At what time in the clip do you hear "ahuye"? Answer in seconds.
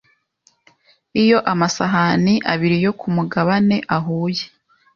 3.95-4.45